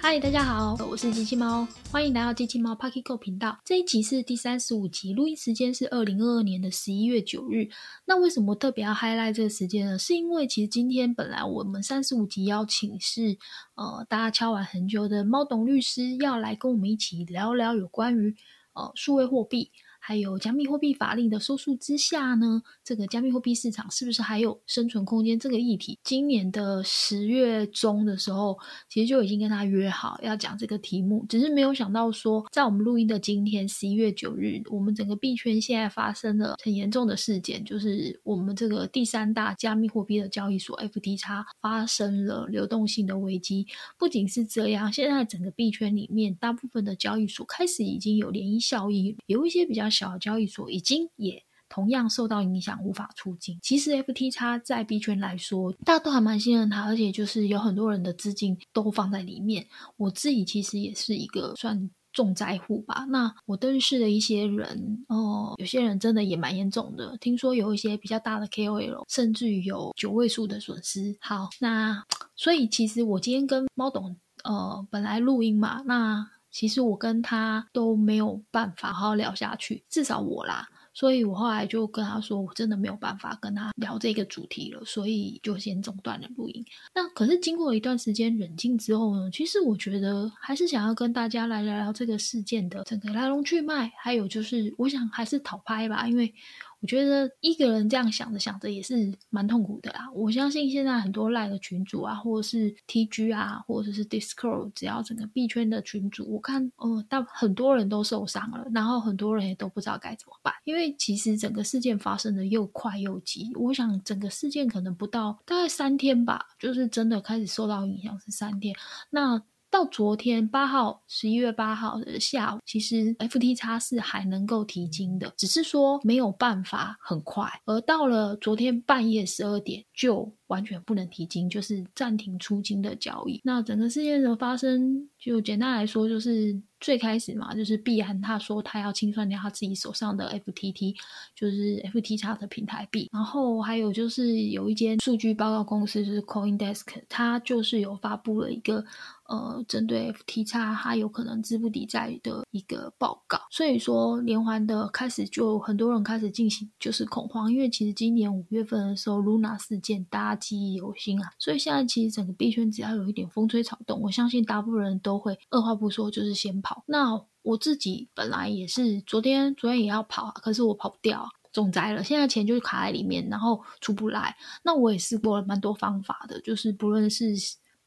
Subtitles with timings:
[0.00, 3.58] 嗨，大家好，我是机器猫，欢迎来到机器猫 Pocket Go 频道。
[3.64, 7.68] 这一集是第三十五集，录音时间是二零二二年的十一月九日。
[8.06, 9.98] 那为什么特别要 highlight 这个时间呢？
[9.98, 13.36] 是因为其实今天本来我们三十五集邀请是
[13.74, 18.34] 呃大家敲完很久的猫董律师要来跟我们一起聊聊有关于
[18.74, 19.72] 呃数位货币。
[20.08, 25.38] 还有加密货币法令的收束之下呢，这个加密货币市场是不是还有生存空间？
[25.38, 28.58] 这个议题，今年的十月中的时候，
[28.88, 43.66] 其实就已经跟他约好要讲这个题目，只是没有想到说，在我们录音的今天，十一月九日，我们整个币圈现在发生了很严重的事件，就是我们这个第三大加密货币的交易所 FTX 发生了流动性的危机。
[43.98, 49.86] 不仅是这样，现在整个币圈里面，大部分的交易所开始已经有涟漪效应，有一些比较。
[49.98, 53.58] 小交易所已经也同样受到影响，无法出境。
[53.60, 59.66] 其实 FTX 在 B 圈来说，大家都还蛮信任它，而且就是有很多人的资金都放在里面。
[59.96, 63.04] 我自己其实也是一个算重灾户吧。
[63.10, 67.14] 那我认识的一些人哦，有些人真的也蛮严重的。
[67.18, 71.14] 听说有一些比较大的 KOL，甚至于有九位数的损失。
[71.20, 72.02] 好，那
[72.34, 76.30] 所以其实我今天跟猫董呃本来录音嘛，那。
[76.58, 86.64] 其实我跟他都没有办法好好聊下去，至少我啦，所以我后来就跟他说，我真的没有办法跟他聊这个主题了，所以就先中断了录音。
[86.92, 96.34] 那可是经过一段时间冷静之后呢，其实我觉得还是想要跟大家来聊聊这个事件的整个来龙去脉，还有就是我想还是讨拍吧，因为。
[96.80, 100.08] 我觉得一个人这样想着想着也是蛮痛苦的啦。
[100.14, 110.54] 我相信现在很多赖的群主啊，或者是 TG 啊，或者是 Discord，只要整个币圈的群主，我看，呃，大很多人都受伤了，然后很多人也都不知道该怎么办。
[110.64, 118.74] 因为其实整个事件发生的又快又急，我想整个事件可能不到大概三天吧，就是真的开始受到影响是三天。
[119.10, 127.60] 那到昨天八号，十一月八号的下午，其实 FTX 是还能够提金的，只是说没有办法很快。
[127.66, 133.40] 而到了昨天半夜十二点，就完全不能提金，就是暂停出金的交易。
[133.44, 140.94] 那整个事件的发生，就简单来说，就是最开始嘛，就是币安他说他要清算掉他自己手上的 FTT，
[141.34, 143.08] 就是 FTX 的平台币。
[143.12, 148.84] 然后还有就是有一间数据报告公司，就是 CoinDesk，它就是有发布了一个。
[149.28, 166.84] 呃，针对 FTX 它有可能资不抵债的一个报告，所以说连环的开始就很多人开始进行就是恐慌，因为其实今年五月份的时候，Luna 事件大家记忆犹新啊，所以现在其实整个币圈只要有一点风吹草动，我相信大部分人都会二话不说就是先跑。
[166.86, 174.36] 那我自己本来也是昨天昨天也要跑，可是我跑不掉，中灾了，现在钱就是卡在里面，然后出不来。
[174.62, 177.34] 那我也试过了蛮多方法的，就是不论是。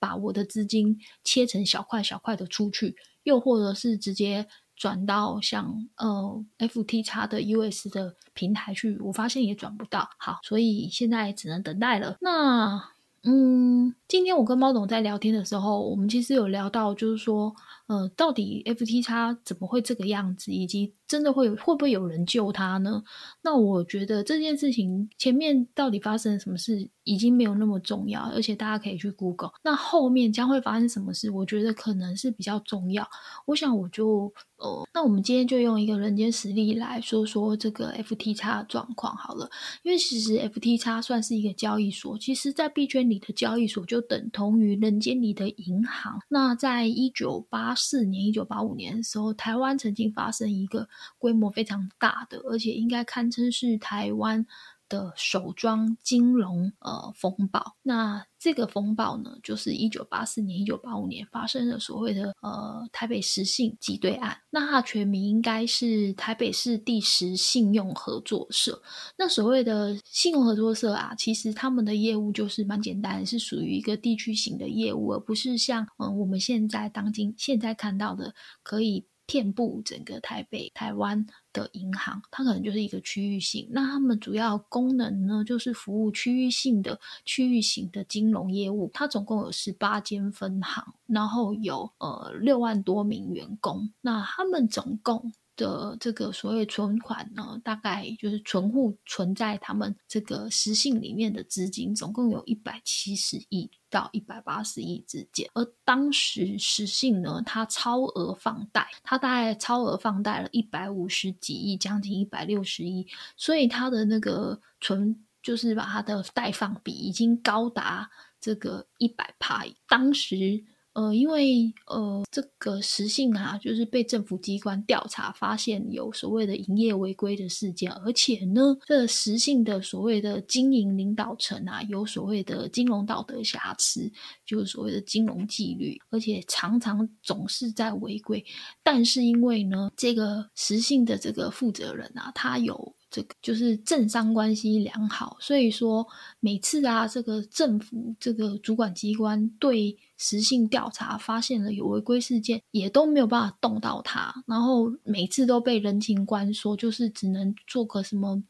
[0.01, 4.47] 把我的资金切成小块小块的出去，又或者是直接
[4.81, 10.09] 转到像呃 FTX 的 US 的平台去，我发现也转不到。
[10.17, 12.17] 好，所以现在只能等待了。
[12.19, 12.83] 那
[13.23, 17.55] 嗯，今天我跟猫总在聊天的时候，我们其实有聊到，就是说，
[17.85, 23.03] 呃，到底 FTX 怎么会这个样子，以及真的会有会不会有人救他呢？
[23.43, 26.89] 那我觉得这件事情前面到底发生了什么事？
[27.03, 29.51] 已经没有那么重要，而且大家可以去 Google。
[29.63, 31.29] 那后面将会发生什么事？
[31.29, 33.07] 我觉得可能是比较重要。
[33.45, 39.49] 我想我就哦，那我们今天就用一个人间实例来说说这个 FTX 的状况好了。
[39.81, 46.19] 因为其实 FTX 算是一个交易所，其实在币圈里的交易所就等同于人间里的银行。
[46.29, 54.45] 那在一九八四年、一九八五年的时候，台湾曾经发生一个规模非常大的，而且应该堪称是台湾。
[54.91, 64.37] 的首桩金融呃风暴，那这个风暴呢，就是一九八四年、一九八五年发生的所谓的呃台北十信挤兑案。
[64.49, 68.81] 那它全名应该是台北市第十信用合作社。
[69.17, 79.05] 那所谓的信用合作社啊，其实他们的业务就是蛮简单，是属于一个地区型的业务，而不是像嗯我们现在当今现在看到的可以。
[79.27, 83.67] 遍布整个台北、台湾的银行，它可能就是一个区域性。
[83.71, 88.89] 那他们主要功能呢，就是服务区域性的、区域型的金融业务。
[88.93, 93.91] 它总共有十八间分行，然后有呃六万多名员工。
[94.01, 95.33] 那他们总共。
[95.55, 105.49] 的这个所谓存款呢，大概就是存户存在他们这个实信里面的资金，总共有一百七十亿到一百八十亿之间。
[105.53, 118.09] 而当时实信呢，它超额放贷，它大概超额放贷了一百五十几亿，将近一百六十亿，所以它的那个存就是把它的贷放比已经高达
[118.39, 119.73] 这个一百派。
[119.87, 120.63] 当时。
[120.93, 134.11] 呃，因为呃，这个实信啊，就是被政府机关调查发现有所谓的营业违规的事件，而且呢，这实信的所谓的经营领导层啊，有所谓的金融道德瑕疵，
[134.45, 138.43] 就是所谓的金融纪律，而且常常总是在违规。
[138.83, 142.93] 但是因为呢，这个实信的这个负责人啊，他有。
[143.11, 146.07] 这个就是政商关系良好，所以说
[146.39, 158.41] 每次啊，这个政府这个主管机关对实性调查发现了有违规事件，也都没有办法动到他，然后每次都被人情官说，就是只能做个什么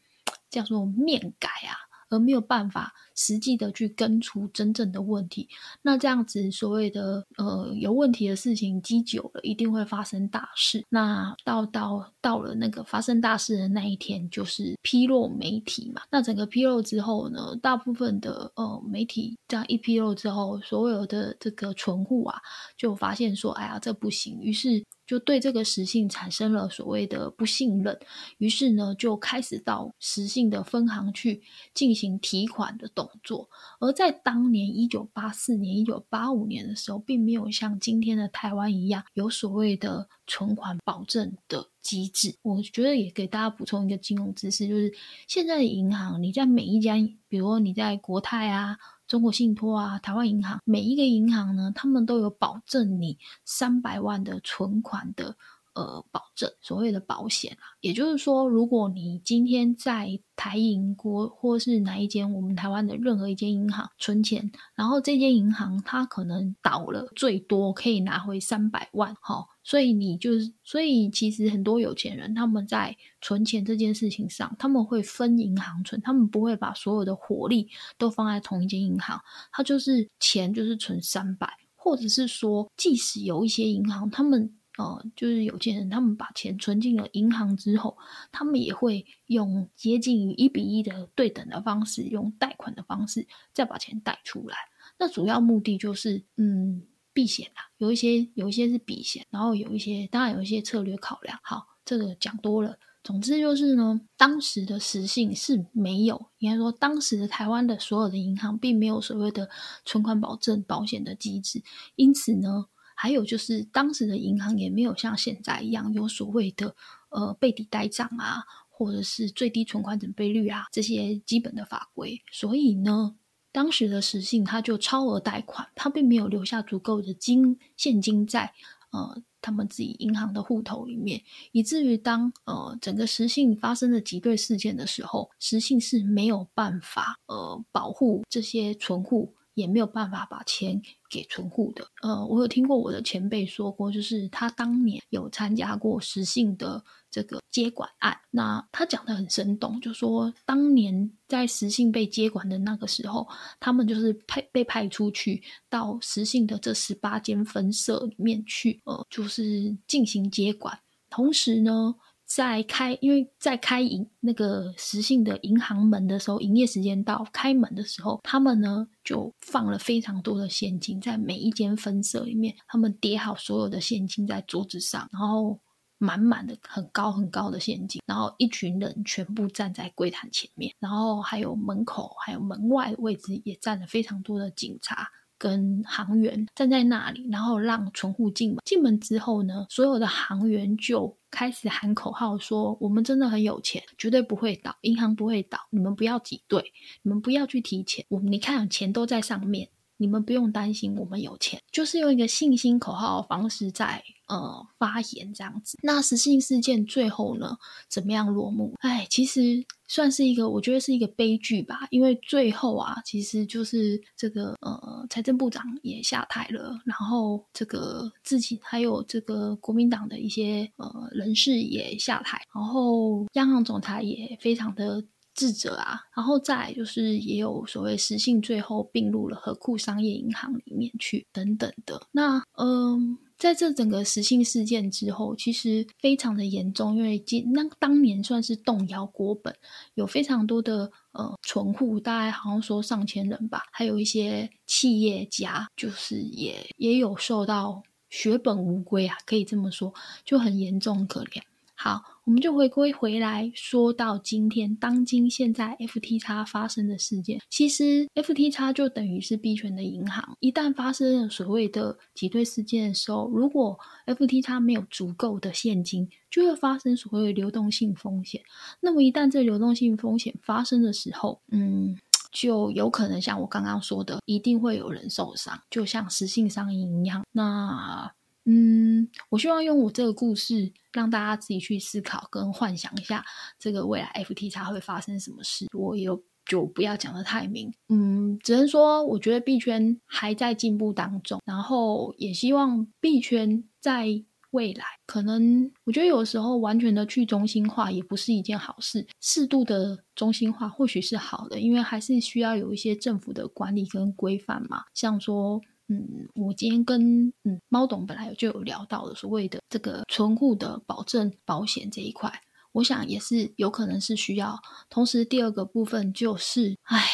[0.48, 1.74] 叫做面改啊。
[2.12, 5.48] 而没有办法实际的去根除真正的问题，
[5.80, 10.84] 那这样子所谓的呃有问题的事情积久了，一定会发生大事。
[10.90, 16.02] 那到到到了那个发生大事的那一天，就是披露媒体嘛。
[16.10, 22.38] 那整个披露之后呢，大部分的呃媒体这样一披露之后，所有的这个存户啊，
[22.76, 24.38] 就发现说，哎呀，这不行。
[24.42, 24.84] 于是。
[25.06, 27.98] 就对这个实信产生了所谓的不信任，
[28.38, 31.42] 于是呢，就开始到实信的分行去
[31.74, 33.48] 进行提款的动作。
[33.80, 42.34] 而在当年一九八四年、一九八五年的时候，并没有像今天的台湾一样有所谓的存款保证的机制。
[42.42, 44.92] 我觉得也给大家补充一个金融知识，就是
[45.26, 46.94] 现在的银行，你在每一家，
[47.28, 48.78] 比如你在国泰啊。
[49.12, 55.36] 中国信托啊，台湾银行，每一个银行呢，他们都有保证你三百万的存款的
[55.74, 57.64] 呃保证，所谓的保险啊。
[57.80, 69.48] 也就是说，如果你今天在台银国或是哪一间我们台湾的任何一间银行存钱，然后这间银行它可能倒了，最多可以拿回三百万，好。
[69.64, 79.20] 所以你就是，所以其实很多有钱人他们在存钱这件事情上，他们会分银行存，他们不会把所有的火力都放在同一间银行。
[79.52, 87.96] 他就是钱就是存三百，或者是说，即使有一些银行，他们呃就是有钱人，他们把钱存进了银行之后，
[88.30, 94.56] 他们也会用接近于一比一的对等的方式，用贷款的方式再把钱贷出来。
[94.98, 96.82] 那主要目的就是，嗯。
[97.14, 101.38] 避险啊，有一些有一些是避险，然后有一些当然有一些策略考量。
[101.42, 102.78] 好，这个讲多了。
[103.04, 109.50] 总之就是呢，当时的实性是没有，应该说当时的台湾的所有的银行并没有所谓的
[109.84, 111.62] 存款保证保险的机制，
[111.96, 112.64] 因此呢，
[113.02, 116.76] 还有就是当时的银行也没有像现在一样有所谓的
[117.08, 123.16] 呃背抵呆账啊，或者是最低存款准备率啊这些基本的法规，所以呢。
[123.54, 128.50] 当时的实信，他就超额贷款，他并没有留下足够的金现金在
[128.92, 131.20] 呃他们自己银行的户头里面，
[131.50, 141.86] 以至于当呃整个实信发生了挤兑事件的时候，实信是没有办法呃保护这些存户，也没有办法把钱给存户的。
[142.02, 146.82] 呃，我有听过我的前辈说过，就是他当年有参加过实信的。
[147.12, 153.28] 这个接管案，那他讲的很生动，就说当年在实信被接管的那个时候，
[153.60, 160.78] 他们就是派被派出去到实信的这十八间分社里面去，呃，就是进行接管。
[161.10, 161.94] 同时呢，
[162.34, 175.60] 在开，因为在开银那个实信的银行门的时候，营业时间到开门的时候，他们呢就放了非常多的现金在每一间分社里面，他们叠好所有的现金在桌子上，然后。
[175.98, 185.08] 满满的很高很高的现金，然后一群人全部站在柜台前面，然后还有门口还有门外的位置也站了非常多的警察
[185.42, 188.58] 跟行员站在那里，然后让存户进门。
[188.64, 196.72] 进门之后呢，所有的行员就开始喊口号说：“我们真的很有钱，绝对不会倒，银行不会倒，你们不要挤兑，
[197.02, 199.68] 你们不要去提钱，我们你看钱都在上面。”
[200.02, 205.78] 你们不用担心，我们有钱，就是用一个信心口号的方式在呃发言这样子。
[205.82, 207.56] 那实信事件最后呢，
[207.88, 208.74] 怎么样落幕？
[208.80, 211.86] 哎，其实算是一个，我觉得是一个悲剧吧。
[211.90, 225.04] 因为最后啊，其实就是这个呃财政部长也下台了，然后这个自己还有这个国民党的一些呃人士也下台，然后央行总裁也非常的。
[225.34, 232.06] 智者啊，然后再就是也有所谓实信，最后并入了和库商业银行里面去等等的。
[232.12, 239.54] 那嗯，在这整个实信事件之后，其实非常的严重，因为今那当年算是动摇国本，
[239.94, 249.92] 有非常多的呃存户，大概好像说上千人吧，还有一些企业家，就是也也有受到血本无归啊，可以这么说，
[250.24, 251.42] 就很严重可怜。
[251.84, 260.36] 好，我们就回归回来，说到今天当今现在 FTX 发生的事件，其实 FTX 就等于是币圈的银行。
[260.38, 268.40] 一旦发生了所谓的挤兑事件的时候，如果 FTX 没有足够的现金，就会发生所谓的流动性风险。
[268.78, 271.98] 那么一旦这流动性风险发生的时候，嗯，
[272.30, 277.24] 就有可能像我刚刚说的，一定会有人受伤，就像实性上瘾一样。
[277.32, 278.08] 那
[278.44, 283.24] 嗯，我希望用我这个故事让大家自己去思考跟幻想一下，
[283.58, 285.66] 这个未来 FTX 会发生什么事。
[285.72, 294.08] 我有就不要讲的太明，嗯，只能说我觉得币圈还在进步当中，然后也希望币圈在
[294.50, 305.60] 未来可能，我觉得有时候完全的去中心化也不是一件好事，适度的中心化或许是好的，因为还是需要有一些政府的管理跟规范嘛，像说。
[305.88, 312.32] 嗯，我今天跟嗯猫董本来就有聊到的所谓的这个存户的保证保险这一块，
[312.72, 314.58] 我想也是有可能是需要。
[314.88, 317.04] 同时，第二个部分就是，唉，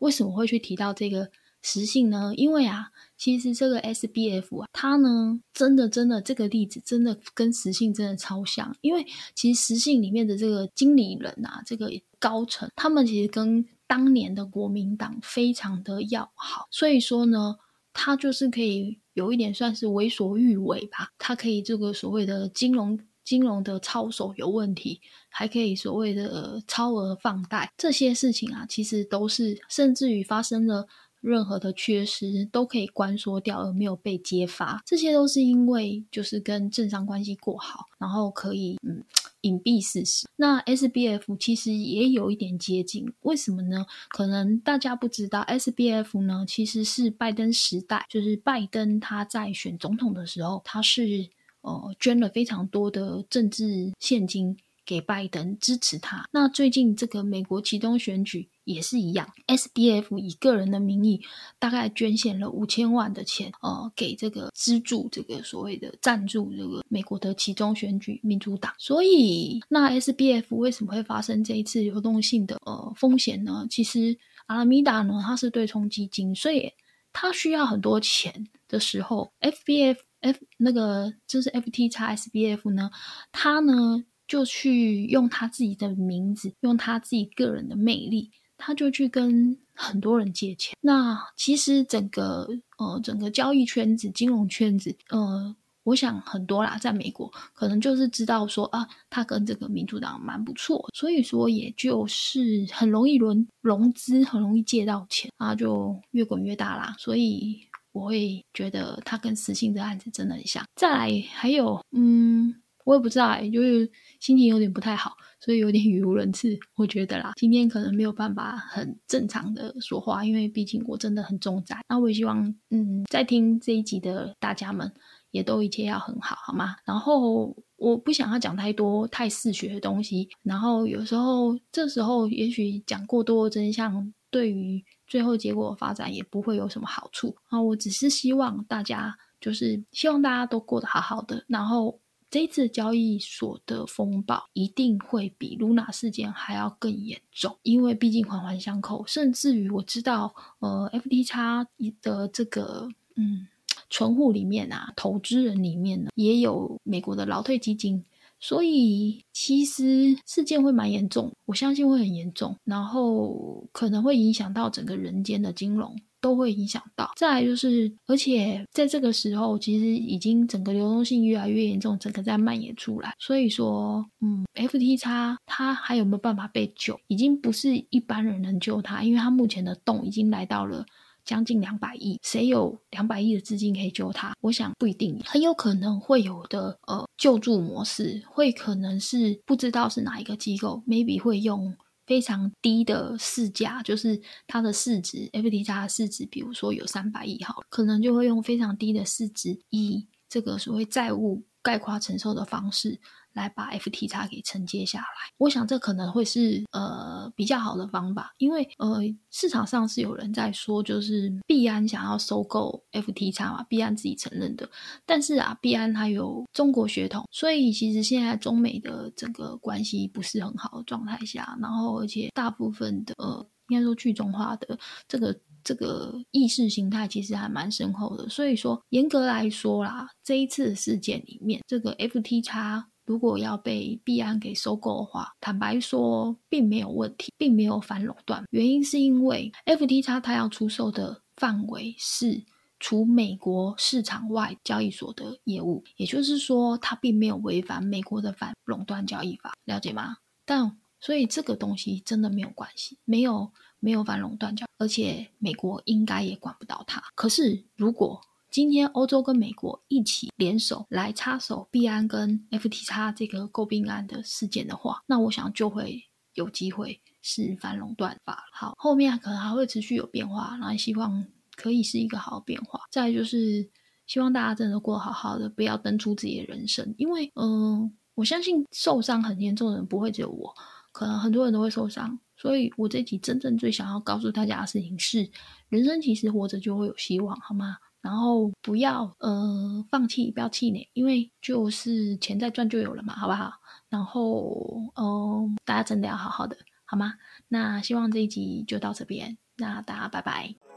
[0.00, 1.30] 为什么会去提到这个
[1.62, 2.32] 实性呢？
[2.36, 8.76] 因为啊，其实这个 S B F 啊，它呢，真的真的这个例子真的跟实性真的超像。
[8.82, 17.56] 因为其实实性里面的这个经理人啊，这个高层，他们其实跟当年的国民党非常的要好，所以说呢。
[17.92, 30.86] 他就是可以有一点算是为所欲为吧，他可以这个所谓的金融金融的操守有问题，还可以所谓的超额放贷这些事情啊，其实都是甚至于发生了
[31.20, 39.04] 任何的缺失都可以关缩掉而没有被揭发，这些都是因为就是跟政商关系过好，然后可以嗯。
[39.42, 43.86] 隐蔽事实，那 S B F 其实也有一点接近，为什么呢？
[44.10, 51.28] 可能大家不知道，S B F 呢其实是拜登时代，就是拜登他在选总统的时候，他是
[51.62, 54.56] 呃捐了非常多的政治现金。
[54.90, 56.28] 给拜登支持他。
[56.32, 61.22] 那最近这个美国其中选举也是一样，S B F 以个人的名义
[61.60, 68.74] 大概捐献了五千万的钱，呃，给这个资助这个所谓的赞助这个美国的其中选举民主党。
[68.78, 73.64] 所以，那 S B F 为什么会发生这一次流动性的呃风险呢？
[73.70, 76.72] 其实阿拉米达呢，它是对冲基金，所以
[77.12, 82.90] 它需要很多钱的时候，F B F F 那个就是 F T x S B F 呢，
[83.30, 84.04] 它呢。
[84.30, 90.76] 就去用他自己的名字，用他自己个人的魅力，他就去跟很多人借钱。
[90.80, 106.94] 那其实整个呃整个交易圈子、金融圈子，呃，我想很多啦，在美国可能就是知道说啊，他跟这个民主党蛮不错，所以说也就是很容易融融资，很容易借到钱啊，就越滚越大啦。
[107.00, 107.60] 所以
[107.90, 110.64] 我会觉得他跟实信这案子真的很像。
[110.76, 112.54] 再来还有，嗯。
[112.90, 116.58] 我也不知道哎，就是心情有点不太好，所以有点 语无伦次。
[116.74, 121.76] 我觉得啦，今天可能没有办法很正常的说话，因为毕竟我真的很重灾。
[121.88, 124.92] 那我也希望，嗯，在听这一集的大家们
[125.30, 126.74] 也都一切要很好，好吗？
[126.84, 137.62] 然后我不想要讲太多太嗜血的东西，然后有时候这时候也许讲过多真相，对于最后结果发展也不会有什么好处啊。
[137.62, 142.00] 我只是希望大家，就是希望大家都过得好好的，然后。
[142.30, 149.04] 这次交易所的风暴一定会比 Luna 事件还要更严重，因为毕竟环环相扣。
[149.06, 151.66] 甚至于我知道，呃，FTX
[152.00, 153.48] 的这个嗯
[153.88, 158.04] 存户里面啊，投资人里面呢，也有美国的劳退基金，
[158.38, 165.96] 所以其实事件会蛮严重，我相信会很严重，然后可能会影响到整个人间的金融。
[166.20, 167.10] 都会影响到。
[167.16, 173.14] 再来就是，而且在这个时候，其实已经整个流动性越来越严重，整个在蔓延出来。
[173.18, 176.98] 所以说，嗯，FTX 它还有没有办法被救？
[177.08, 180.84] 已经不是一般人能救它，因为它目前的洞已经来到了
[181.24, 182.18] 将近两百亿。
[182.22, 184.32] 谁有两百亿的资金可以救它？
[184.40, 186.78] 我想不一定，很有可能会有的。
[186.86, 191.74] 呃，救助模式会可能是不知道是哪一个机构，maybe 会用。
[192.10, 203.00] 非常低的市价，就是它的市值，FT 加的市值，比如说有三百亿，好，可能就会用非常低的市值，以这个所谓债务概括承受的方式。
[203.32, 208.98] 来把 FTX 给承接下来，我想这可能会是呃比较好的方法，因为呃
[209.30, 214.68] 市场上是有人在说，就是币安想要收购 FTX 嘛，币安自己承认的，
[215.06, 224.76] 但是啊，币安它有中国血统，所以其实现在中美的整个关系不是很好的状态下，然后而且大部分的呃应该说去中化的
[225.06, 225.38] 这个。
[225.62, 238.44] 这个意识形态其实还蛮深厚的，所以说严格来说啦，这一次事件里面，这个 FTX 如果要被币安给收购的话，坦白说并没有问题，并没有反垄断。
[238.50, 242.44] 原因是因为 FTX 它要出售的范围是
[242.78, 250.18] 除美国市场外交易所的业务，也就是说它并没有违反美国的反垄断交易法，了解吗？
[250.44, 257.02] 但所以这个东西真的没有关系，没有没有反垄断交，而且美国应该也管不到它。
[257.14, 258.20] 可是如果
[258.50, 266.02] 今天欧洲跟美国一起联手来插手币安跟 FTX 这个诟病案的事件的话，那我想就会
[266.34, 268.44] 有机会是反垄断法。
[268.52, 272.80] 好，后面可能还会持续有变化，然后希望可以是一个好的变化。
[272.90, 273.70] 再就是
[274.06, 280.52] 希望大家真的过好好的，不要登出自己的人生，因为嗯，我相信受伤很严重的人不会只有我，
[280.90, 282.18] 可能很多人都会受伤。
[282.40, 285.28] 所以我这集真正最想要告诉大家的事情是，
[285.68, 287.76] 人生其实活着就会有希望，好吗？
[288.00, 293.52] 然后不要呃放弃，不要气馁，因为就是钱再赚就有了嘛，好不好？
[293.90, 296.56] 然后嗯，大家真的要好好的，
[296.86, 297.12] 好吗？
[297.48, 300.69] 那希望这一集就到这边，那大家拜拜。